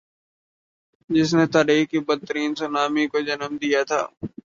[1.09, 4.01] جس نی تاریخ کی بدترین سونامی کو جنم دیا تھا۔